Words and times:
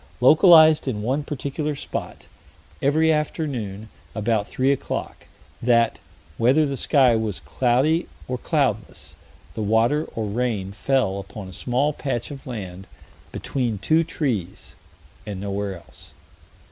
localized 0.19 0.87
in 0.87 1.03
one 1.03 1.21
particular 1.23 1.75
spot, 1.75 2.25
every 2.81 3.11
afternoon, 3.13 3.87
about 4.15 4.47
three 4.47 4.71
o'clock; 4.71 5.27
that, 5.61 5.99
whether 6.39 6.65
the 6.65 6.75
sky 6.75 7.15
was 7.15 7.39
cloudy 7.41 8.07
or 8.27 8.39
cloudless, 8.39 9.15
the 9.53 9.61
water 9.61 10.05
or 10.15 10.25
rain 10.25 10.71
fell 10.71 11.19
upon 11.19 11.47
a 11.47 11.53
small 11.53 11.93
patch 11.93 12.31
of 12.31 12.47
land 12.47 12.87
between 13.31 13.77
two 13.77 14.03
trees 14.03 14.73
and 15.27 15.39
nowhere 15.39 15.77
else. 15.77 16.13